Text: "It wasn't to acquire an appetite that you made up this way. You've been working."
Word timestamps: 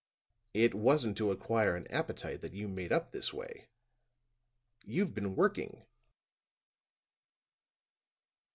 "It 0.55 0.73
wasn't 0.73 1.15
to 1.17 1.29
acquire 1.29 1.75
an 1.75 1.85
appetite 1.91 2.41
that 2.41 2.55
you 2.55 2.67
made 2.67 2.91
up 2.91 3.11
this 3.11 3.31
way. 3.31 3.67
You've 4.83 5.13
been 5.13 5.35
working." 5.35 5.85